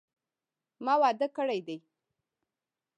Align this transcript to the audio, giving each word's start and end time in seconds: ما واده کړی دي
ما 0.85 0.93
واده 1.01 1.27
کړی 1.35 1.59
دي 1.67 1.77